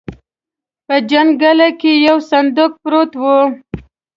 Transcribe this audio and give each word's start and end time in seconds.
په 0.85 0.95
جنګله 1.11 1.69
کې 1.79 1.91
يو 2.07 2.17
صندوق 2.29 2.71
پروت 2.83 3.11
و. 3.21 3.23